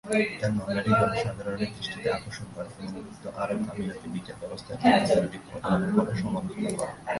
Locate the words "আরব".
3.41-3.59